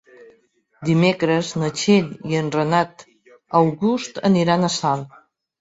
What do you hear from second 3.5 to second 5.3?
August aniran a Salt.